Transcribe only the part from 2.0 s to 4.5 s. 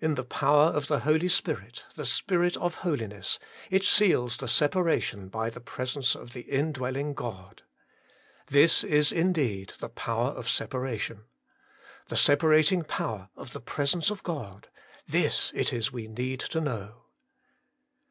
Spirit of Holiness, it seals the